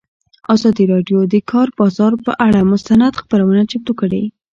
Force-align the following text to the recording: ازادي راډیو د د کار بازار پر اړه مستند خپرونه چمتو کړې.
ازادي 0.53 0.83
راډیو 0.93 1.19
د 1.25 1.29
د 1.33 1.35
کار 1.51 1.67
بازار 1.79 2.13
پر 2.23 2.33
اړه 2.47 2.61
مستند 2.71 3.13
خپرونه 3.21 3.61
چمتو 3.71 3.93
کړې. 3.99 4.23